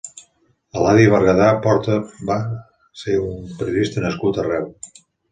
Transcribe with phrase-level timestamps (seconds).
[0.77, 1.97] Eladi Bergadà Porta
[2.29, 2.37] va
[3.01, 4.97] ser un periodista nascut a Reus.